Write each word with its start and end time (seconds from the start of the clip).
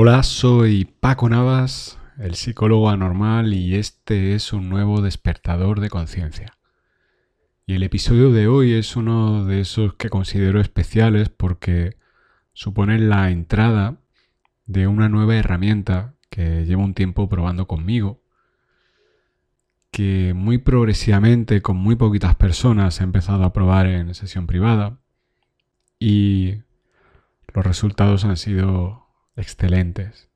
Hola, 0.00 0.22
soy 0.22 0.84
Paco 0.84 1.28
Navas, 1.28 1.98
el 2.20 2.36
psicólogo 2.36 2.88
anormal, 2.88 3.52
y 3.52 3.74
este 3.74 4.36
es 4.36 4.52
un 4.52 4.68
nuevo 4.68 5.00
despertador 5.00 5.80
de 5.80 5.90
conciencia. 5.90 6.56
Y 7.66 7.74
el 7.74 7.82
episodio 7.82 8.30
de 8.30 8.46
hoy 8.46 8.74
es 8.74 8.94
uno 8.94 9.44
de 9.44 9.60
esos 9.60 9.94
que 9.94 10.08
considero 10.08 10.60
especiales 10.60 11.30
porque 11.30 11.96
supone 12.52 13.00
la 13.00 13.30
entrada 13.30 13.96
de 14.66 14.86
una 14.86 15.08
nueva 15.08 15.34
herramienta 15.34 16.14
que 16.30 16.64
llevo 16.64 16.84
un 16.84 16.94
tiempo 16.94 17.28
probando 17.28 17.66
conmigo, 17.66 18.22
que 19.90 20.32
muy 20.32 20.58
progresivamente, 20.58 21.60
con 21.60 21.76
muy 21.76 21.96
poquitas 21.96 22.36
personas, 22.36 23.00
he 23.00 23.02
empezado 23.02 23.42
a 23.42 23.52
probar 23.52 23.86
en 23.86 24.14
sesión 24.14 24.46
privada 24.46 25.00
y 25.98 26.58
los 27.52 27.66
resultados 27.66 28.24
han 28.24 28.36
sido 28.36 29.07
excelentes. 29.38 30.28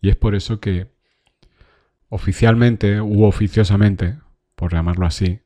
Y 0.00 0.08
es 0.08 0.16
por 0.16 0.34
eso 0.34 0.60
que 0.60 0.90
oficialmente 2.08 3.00
u 3.00 3.24
oficiosamente, 3.24 4.18
por 4.54 4.72
llamarlo 4.72 5.06
así, 5.06 5.40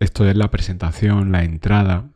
esto 0.00 0.28
es 0.28 0.36
la 0.36 0.50
presentación, 0.50 1.32
la 1.32 1.44
entrada, 1.44 2.10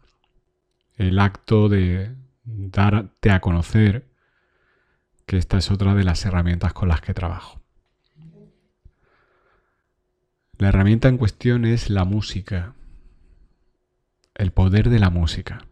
el 0.96 1.18
acto 1.18 1.68
de 1.68 2.14
darte 2.44 3.30
a 3.30 3.40
conocer 3.40 4.06
que 5.26 5.36
esta 5.36 5.58
es 5.58 5.70
otra 5.70 5.94
de 5.94 6.04
las 6.04 6.24
herramientas 6.24 6.72
con 6.72 6.88
las 6.88 7.00
que 7.00 7.14
trabajo. 7.14 7.60
La 10.58 10.68
herramienta 10.68 11.08
en 11.08 11.18
cuestión 11.18 11.64
es 11.64 11.90
la 11.90 12.04
música, 12.04 12.74
el 14.34 14.52
poder 14.52 14.90
de 14.90 14.98
la 14.98 15.10
música 15.10 15.66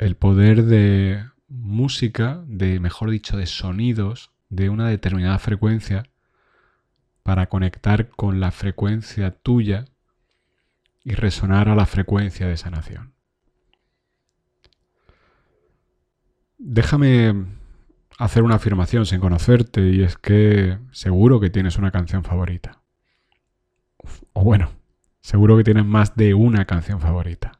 el 0.00 0.16
poder 0.16 0.64
de 0.64 1.22
música, 1.46 2.42
de 2.46 2.80
mejor 2.80 3.10
dicho, 3.10 3.36
de 3.36 3.44
sonidos 3.44 4.32
de 4.48 4.70
una 4.70 4.88
determinada 4.88 5.38
frecuencia 5.38 6.04
para 7.22 7.50
conectar 7.50 8.08
con 8.08 8.40
la 8.40 8.50
frecuencia 8.50 9.30
tuya 9.30 9.84
y 11.04 11.12
resonar 11.12 11.68
a 11.68 11.74
la 11.74 11.84
frecuencia 11.84 12.46
de 12.46 12.56
sanación. 12.56 13.12
Déjame 16.56 17.34
hacer 18.18 18.42
una 18.42 18.54
afirmación 18.54 19.04
sin 19.04 19.20
conocerte 19.20 19.82
y 19.90 20.02
es 20.02 20.16
que 20.16 20.78
seguro 20.92 21.40
que 21.40 21.50
tienes 21.50 21.76
una 21.76 21.90
canción 21.90 22.24
favorita. 22.24 22.80
O 24.32 24.44
bueno, 24.44 24.70
seguro 25.20 25.58
que 25.58 25.64
tienes 25.64 25.84
más 25.84 26.16
de 26.16 26.32
una 26.32 26.64
canción 26.64 27.00
favorita. 27.00 27.59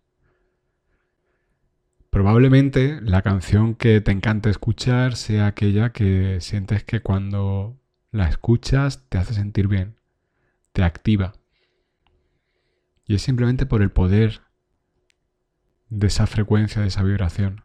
Probablemente 2.10 3.00
la 3.02 3.22
canción 3.22 3.76
que 3.76 4.00
te 4.00 4.10
encanta 4.10 4.50
escuchar 4.50 5.14
sea 5.14 5.46
aquella 5.46 5.90
que 5.90 6.40
sientes 6.40 6.82
que 6.82 7.00
cuando 7.00 7.78
la 8.10 8.28
escuchas 8.28 9.04
te 9.08 9.16
hace 9.16 9.32
sentir 9.32 9.68
bien, 9.68 9.94
te 10.72 10.82
activa. 10.82 11.34
Y 13.06 13.14
es 13.14 13.22
simplemente 13.22 13.64
por 13.64 13.80
el 13.80 13.90
poder 13.90 14.40
de 15.88 16.08
esa 16.08 16.26
frecuencia, 16.26 16.82
de 16.82 16.88
esa 16.88 17.04
vibración. 17.04 17.64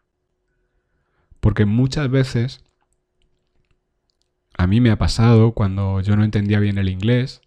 Porque 1.40 1.66
muchas 1.66 2.10
veces 2.10 2.64
a 4.58 4.68
mí 4.68 4.80
me 4.80 4.92
ha 4.92 4.98
pasado 4.98 5.54
cuando 5.54 6.02
yo 6.02 6.16
no 6.16 6.24
entendía 6.24 6.60
bien 6.60 6.78
el 6.78 6.90
inglés, 6.90 7.42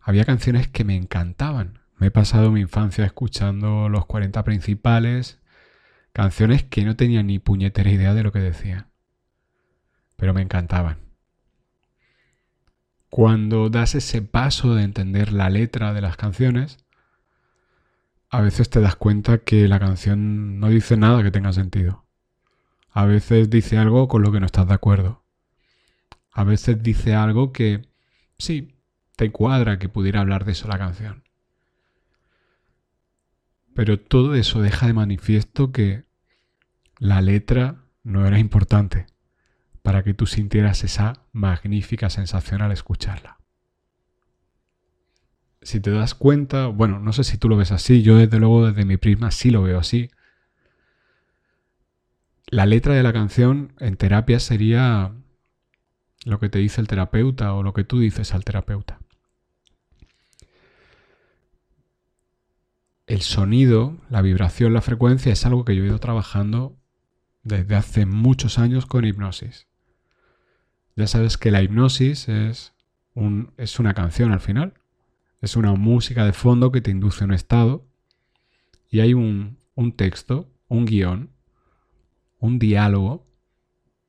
había 0.00 0.24
canciones 0.24 0.68
que 0.68 0.84
me 0.84 0.94
encantaban. 0.94 1.80
Me 1.96 2.08
he 2.08 2.10
pasado 2.12 2.52
mi 2.52 2.60
infancia 2.60 3.04
escuchando 3.04 3.88
los 3.88 4.06
40 4.06 4.44
principales 4.44 5.40
Canciones 6.16 6.64
que 6.64 6.82
no 6.82 6.96
tenía 6.96 7.22
ni 7.22 7.38
puñetera 7.38 7.90
idea 7.90 8.14
de 8.14 8.22
lo 8.22 8.32
que 8.32 8.38
decían. 8.38 8.86
Pero 10.16 10.32
me 10.32 10.40
encantaban. 10.40 10.96
Cuando 13.10 13.68
das 13.68 13.94
ese 13.94 14.22
paso 14.22 14.74
de 14.74 14.84
entender 14.84 15.30
la 15.30 15.50
letra 15.50 15.92
de 15.92 16.00
las 16.00 16.16
canciones, 16.16 16.78
a 18.30 18.40
veces 18.40 18.70
te 18.70 18.80
das 18.80 18.96
cuenta 18.96 19.44
que 19.44 19.68
la 19.68 19.78
canción 19.78 20.58
no 20.58 20.70
dice 20.70 20.96
nada 20.96 21.22
que 21.22 21.30
tenga 21.30 21.52
sentido. 21.52 22.06
A 22.88 23.04
veces 23.04 23.50
dice 23.50 23.76
algo 23.76 24.08
con 24.08 24.22
lo 24.22 24.32
que 24.32 24.40
no 24.40 24.46
estás 24.46 24.66
de 24.66 24.72
acuerdo. 24.72 25.22
A 26.32 26.44
veces 26.44 26.82
dice 26.82 27.14
algo 27.14 27.52
que 27.52 27.90
sí, 28.38 28.78
te 29.16 29.30
cuadra 29.30 29.78
que 29.78 29.90
pudiera 29.90 30.20
hablar 30.20 30.46
de 30.46 30.52
eso 30.52 30.66
la 30.66 30.78
canción. 30.78 31.24
Pero 33.74 34.00
todo 34.00 34.34
eso 34.34 34.62
deja 34.62 34.86
de 34.86 34.94
manifiesto 34.94 35.72
que 35.72 36.05
la 36.98 37.20
letra 37.20 37.84
no 38.02 38.26
era 38.26 38.38
importante 38.38 39.06
para 39.82 40.02
que 40.02 40.14
tú 40.14 40.26
sintieras 40.26 40.82
esa 40.84 41.24
magnífica 41.32 42.10
sensación 42.10 42.62
al 42.62 42.72
escucharla. 42.72 43.38
Si 45.62 45.80
te 45.80 45.90
das 45.90 46.14
cuenta, 46.14 46.66
bueno, 46.66 47.00
no 47.00 47.12
sé 47.12 47.24
si 47.24 47.38
tú 47.38 47.48
lo 47.48 47.56
ves 47.56 47.72
así, 47.72 48.02
yo 48.02 48.16
desde 48.16 48.38
luego 48.38 48.66
desde 48.66 48.84
mi 48.84 48.96
prisma 48.96 49.30
sí 49.30 49.50
lo 49.50 49.62
veo 49.62 49.78
así. 49.78 50.10
La 52.46 52.66
letra 52.66 52.94
de 52.94 53.02
la 53.02 53.12
canción 53.12 53.72
en 53.80 53.96
terapia 53.96 54.38
sería 54.38 55.12
lo 56.24 56.38
que 56.38 56.48
te 56.48 56.58
dice 56.58 56.80
el 56.80 56.88
terapeuta 56.88 57.54
o 57.54 57.62
lo 57.62 57.72
que 57.72 57.84
tú 57.84 57.98
dices 57.98 58.34
al 58.34 58.44
terapeuta. 58.44 59.00
El 63.06 63.22
sonido, 63.22 63.98
la 64.10 64.22
vibración, 64.22 64.72
la 64.72 64.82
frecuencia 64.82 65.32
es 65.32 65.46
algo 65.46 65.64
que 65.64 65.76
yo 65.76 65.84
he 65.84 65.86
ido 65.86 66.00
trabajando 66.00 66.76
desde 67.46 67.76
hace 67.76 68.06
muchos 68.06 68.58
años 68.58 68.86
con 68.86 69.04
hipnosis. 69.04 69.68
Ya 70.96 71.06
sabes 71.06 71.38
que 71.38 71.52
la 71.52 71.62
hipnosis 71.62 72.28
es, 72.28 72.74
es 73.56 73.78
una 73.78 73.94
canción 73.94 74.32
al 74.32 74.40
final. 74.40 74.74
Es 75.40 75.54
una 75.54 75.72
música 75.74 76.24
de 76.24 76.32
fondo 76.32 76.72
que 76.72 76.80
te 76.80 76.90
induce 76.90 77.22
a 77.22 77.26
un 77.26 77.34
estado 77.34 77.86
y 78.90 78.98
hay 79.00 79.14
un, 79.14 79.58
un 79.76 79.92
texto, 79.92 80.50
un 80.66 80.86
guion, 80.86 81.30
un 82.40 82.58
diálogo 82.58 83.24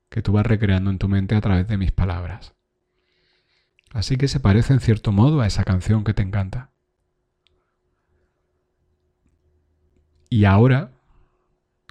que 0.08 0.20
tú 0.20 0.32
vas 0.32 0.46
recreando 0.46 0.90
en 0.90 0.98
tu 0.98 1.08
mente 1.08 1.36
a 1.36 1.40
través 1.40 1.68
de 1.68 1.76
mis 1.76 1.92
palabras. 1.92 2.54
Así 3.90 4.16
que 4.16 4.26
se 4.26 4.40
parece 4.40 4.72
en 4.72 4.80
cierto 4.80 5.12
modo 5.12 5.42
a 5.42 5.46
esa 5.46 5.62
canción 5.62 6.02
que 6.02 6.14
te 6.14 6.22
encanta. 6.22 6.72
Y 10.28 10.44
ahora 10.44 10.97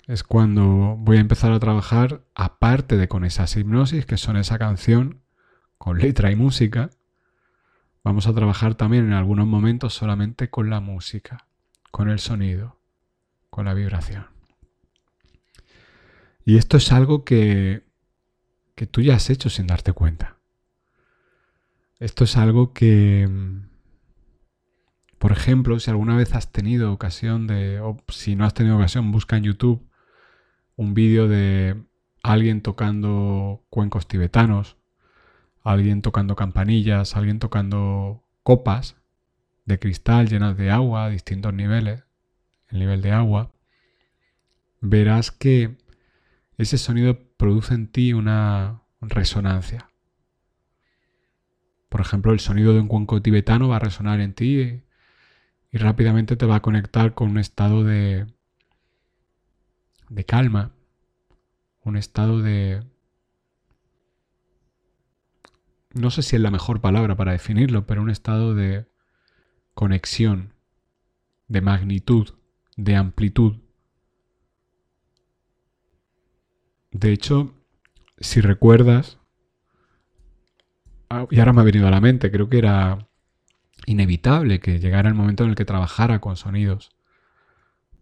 es 0.07 0.23
cuando 0.23 0.95
voy 0.97 1.17
a 1.17 1.21
empezar 1.21 1.51
a 1.51 1.59
trabajar 1.59 2.23
aparte 2.33 2.95
de 2.95 3.09
con 3.09 3.25
esas 3.25 3.55
hipnosis, 3.57 4.05
que 4.05 4.17
son 4.17 4.37
esa 4.37 4.57
canción 4.57 5.21
con 5.77 5.99
letra 5.99 6.31
y 6.31 6.35
música. 6.35 6.89
Vamos 8.03 8.25
a 8.25 8.33
trabajar 8.33 8.75
también 8.75 9.05
en 9.05 9.13
algunos 9.13 9.47
momentos 9.47 9.93
solamente 9.93 10.49
con 10.49 10.69
la 10.69 10.79
música, 10.79 11.47
con 11.91 12.09
el 12.09 12.19
sonido, 12.19 12.79
con 13.49 13.65
la 13.65 13.73
vibración. 13.73 14.27
Y 16.45 16.55
esto 16.55 16.77
es 16.77 16.93
algo 16.93 17.25
que, 17.25 17.83
que 18.75 18.87
tú 18.87 19.01
ya 19.01 19.15
has 19.15 19.29
hecho 19.29 19.49
sin 19.49 19.67
darte 19.67 19.91
cuenta. 19.91 20.37
Esto 21.99 22.23
es 22.23 22.37
algo 22.37 22.71
que, 22.71 23.29
por 25.17 25.33
ejemplo, 25.33 25.81
si 25.81 25.91
alguna 25.91 26.15
vez 26.15 26.33
has 26.33 26.49
tenido 26.53 26.93
ocasión 26.93 27.45
de, 27.45 27.81
o 27.81 27.97
si 28.07 28.37
no 28.37 28.45
has 28.45 28.53
tenido 28.53 28.77
ocasión, 28.77 29.11
busca 29.11 29.35
en 29.35 29.43
YouTube 29.43 29.87
un 30.77 30.93
vídeo 30.93 31.27
de 31.27 31.75
alguien 32.23 32.61
tocando 32.61 33.65
cuencos 33.69 34.07
tibetanos, 34.07 34.77
alguien 35.63 36.01
tocando 36.01 36.35
campanillas, 36.35 37.17
alguien 37.17 37.39
tocando 37.39 38.23
copas 38.43 38.95
de 39.65 39.79
cristal 39.79 40.29
llenas 40.29 40.55
de 40.55 40.71
agua 40.71 41.05
a 41.05 41.09
distintos 41.09 41.53
niveles, 41.53 42.05
el 42.69 42.79
nivel 42.79 43.01
de 43.01 43.11
agua, 43.11 43.51
verás 44.79 45.31
que 45.31 45.77
ese 46.57 46.77
sonido 46.77 47.19
produce 47.37 47.73
en 47.73 47.87
ti 47.91 48.13
una 48.13 48.83
resonancia. 49.01 49.89
Por 51.89 52.01
ejemplo, 52.01 52.33
el 52.33 52.39
sonido 52.39 52.73
de 52.73 52.81
un 52.81 52.87
cuenco 52.87 53.21
tibetano 53.21 53.67
va 53.67 53.77
a 53.77 53.79
resonar 53.79 54.19
en 54.19 54.33
ti 54.33 54.59
y, 54.61 54.83
y 55.71 55.77
rápidamente 55.77 56.35
te 56.35 56.45
va 56.45 56.57
a 56.57 56.61
conectar 56.61 57.13
con 57.13 57.29
un 57.29 57.39
estado 57.39 57.83
de, 57.83 58.27
de 60.09 60.23
calma, 60.25 60.76
un 61.87 61.95
estado 61.95 62.41
de... 62.41 62.83
No 65.93 66.11
sé 66.11 66.21
si 66.21 66.35
es 66.35 66.41
la 66.41 66.51
mejor 66.51 66.81
palabra 66.81 67.15
para 67.15 67.31
definirlo, 67.31 67.87
pero 67.87 68.01
un 68.01 68.09
estado 68.09 68.53
de 68.53 68.85
conexión, 69.73 70.53
de 71.47 71.61
magnitud, 71.61 72.35
de 72.75 72.95
amplitud. 72.95 73.55
De 76.91 77.13
hecho, 77.13 77.55
si 78.19 78.41
recuerdas, 78.41 79.17
ah, 81.09 81.25
y 81.31 81.39
ahora 81.39 81.53
me 81.53 81.61
ha 81.61 81.65
venido 81.65 81.87
a 81.87 81.91
la 81.91 82.01
mente, 82.01 82.31
creo 82.31 82.49
que 82.49 82.57
era 82.57 83.07
inevitable 83.85 84.59
que 84.59 84.79
llegara 84.79 85.07
el 85.07 85.15
momento 85.15 85.45
en 85.45 85.51
el 85.51 85.55
que 85.55 85.65
trabajara 85.65 86.19
con 86.19 86.35
sonidos 86.35 86.96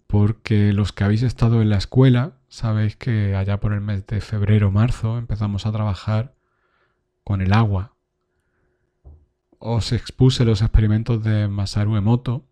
porque 0.07 0.73
los 0.73 0.91
que 0.91 1.03
habéis 1.03 1.23
estado 1.23 1.61
en 1.61 1.69
la 1.69 1.77
escuela 1.77 2.33
sabéis 2.47 2.95
que 2.95 3.35
allá 3.35 3.59
por 3.59 3.73
el 3.73 3.81
mes 3.81 4.05
de 4.07 4.21
febrero 4.21 4.71
marzo 4.71 5.17
empezamos 5.17 5.65
a 5.65 5.71
trabajar 5.71 6.35
con 7.23 7.41
el 7.41 7.53
agua. 7.53 7.95
Os 9.59 9.91
expuse 9.91 10.45
los 10.45 10.61
experimentos 10.61 11.23
de 11.23 11.47
Masaru 11.47 11.95
Emoto, 11.97 12.45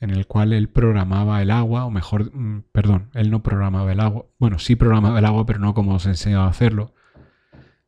en 0.00 0.10
el 0.10 0.26
cual 0.26 0.52
él 0.52 0.68
programaba 0.68 1.40
el 1.42 1.50
agua, 1.50 1.84
o 1.84 1.90
mejor, 1.90 2.34
mm, 2.34 2.64
perdón, 2.72 3.10
él 3.14 3.30
no 3.30 3.42
programaba 3.42 3.92
el 3.92 4.00
agua, 4.00 4.26
bueno, 4.38 4.58
sí 4.58 4.76
programaba 4.76 5.18
el 5.18 5.24
agua, 5.24 5.46
pero 5.46 5.58
no 5.58 5.74
como 5.74 5.94
os 5.94 6.06
enseñaba 6.06 6.46
a 6.46 6.50
hacerlo, 6.50 6.94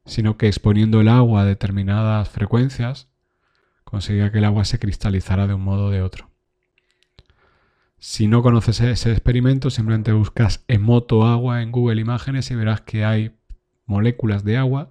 sino 0.05 0.37
que 0.37 0.47
exponiendo 0.47 1.01
el 1.01 1.09
agua 1.09 1.43
a 1.43 1.45
determinadas 1.45 2.29
frecuencias, 2.29 3.09
conseguía 3.85 4.31
que 4.31 4.39
el 4.39 4.45
agua 4.45 4.65
se 4.65 4.79
cristalizara 4.79 5.47
de 5.47 5.55
un 5.55 5.63
modo 5.63 5.87
o 5.87 5.91
de 5.91 6.03
otro. 6.03 6.31
Si 8.09 8.29
no 8.29 8.41
conoces 8.41 8.81
ese 8.81 9.11
experimento, 9.11 9.69
simplemente 9.69 10.13
buscas 10.13 10.65
emoto 10.69 11.27
agua 11.27 11.61
en 11.61 11.73
Google 11.73 12.01
Imágenes 12.01 12.49
y 12.53 12.55
verás 12.55 12.81
que 12.83 13.05
hay 13.05 13.37
moléculas 13.85 14.45
de 14.45 14.57
agua 14.57 14.91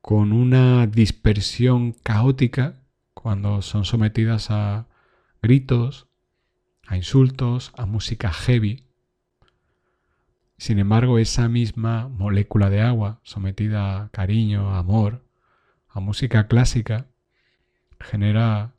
con 0.00 0.32
una 0.32 0.88
dispersión 0.88 1.92
caótica 1.92 2.74
cuando 3.14 3.62
son 3.62 3.84
sometidas 3.84 4.50
a 4.50 4.88
gritos, 5.40 6.08
a 6.88 6.96
insultos, 6.96 7.70
a 7.76 7.86
música 7.86 8.32
heavy. 8.32 8.88
Sin 10.58 10.80
embargo, 10.80 11.20
esa 11.20 11.48
misma 11.48 12.08
molécula 12.08 12.68
de 12.68 12.82
agua 12.82 13.20
sometida 13.22 14.02
a 14.02 14.08
cariño, 14.08 14.70
a 14.70 14.78
amor, 14.78 15.24
a 15.88 16.00
música 16.00 16.48
clásica, 16.48 17.06
genera 18.00 18.74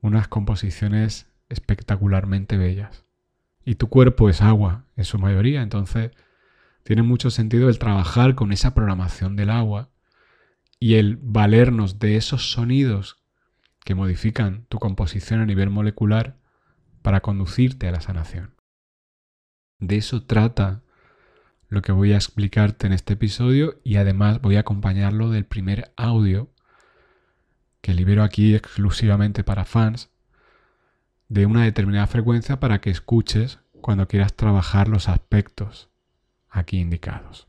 unas 0.00 0.26
composiciones 0.26 1.28
espectacularmente 1.48 2.56
bellas. 2.56 3.04
Y 3.64 3.76
tu 3.76 3.88
cuerpo 3.88 4.28
es 4.28 4.42
agua 4.42 4.86
en 4.96 5.04
su 5.04 5.18
mayoría, 5.18 5.62
entonces 5.62 6.10
tiene 6.82 7.02
mucho 7.02 7.30
sentido 7.30 7.68
el 7.68 7.78
trabajar 7.78 8.34
con 8.34 8.52
esa 8.52 8.74
programación 8.74 9.36
del 9.36 9.50
agua 9.50 9.90
y 10.78 10.94
el 10.94 11.16
valernos 11.16 11.98
de 11.98 12.16
esos 12.16 12.52
sonidos 12.52 13.24
que 13.84 13.94
modifican 13.94 14.66
tu 14.66 14.78
composición 14.78 15.40
a 15.40 15.46
nivel 15.46 15.70
molecular 15.70 16.38
para 17.02 17.20
conducirte 17.20 17.88
a 17.88 17.92
la 17.92 18.00
sanación. 18.00 18.54
De 19.78 19.96
eso 19.96 20.24
trata 20.24 20.82
lo 21.68 21.82
que 21.82 21.92
voy 21.92 22.12
a 22.12 22.16
explicarte 22.16 22.86
en 22.86 22.92
este 22.92 23.14
episodio 23.14 23.80
y 23.82 23.96
además 23.96 24.40
voy 24.40 24.56
a 24.56 24.60
acompañarlo 24.60 25.30
del 25.30 25.44
primer 25.44 25.92
audio 25.96 26.50
que 27.80 27.94
libero 27.94 28.22
aquí 28.22 28.54
exclusivamente 28.54 29.44
para 29.44 29.64
fans 29.64 30.10
de 31.34 31.46
una 31.46 31.64
determinada 31.64 32.06
frecuencia 32.06 32.60
para 32.60 32.80
que 32.80 32.90
escuches 32.90 33.58
cuando 33.80 34.06
quieras 34.06 34.34
trabajar 34.34 34.86
los 34.86 35.08
aspectos 35.08 35.90
aquí 36.48 36.78
indicados. 36.78 37.48